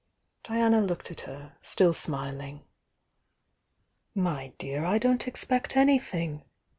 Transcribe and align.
Diana 0.41 0.81
looked 0.81 1.11
at 1.11 1.21
her, 1.29 1.57
still 1.61 1.93
smiling. 1.93 2.65
"My 4.15 4.51
dear, 4.57 4.83
I 4.83 4.97
don't 4.97 5.27
expect 5.27 5.75
anything! 5.77 6.43